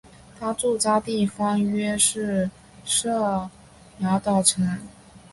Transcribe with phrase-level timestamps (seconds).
[0.39, 2.49] 他驻扎地方约是
[2.83, 3.47] 社
[3.99, 4.67] 寮岛城。